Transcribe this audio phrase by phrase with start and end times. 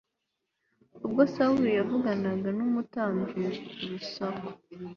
[1.05, 3.45] Ubwo Sawuli yavuganaga n umutambyi
[3.83, 4.49] urusaku